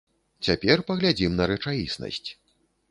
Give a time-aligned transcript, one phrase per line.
[0.47, 2.25] Цяпер паглядзім на рэчаіснасць.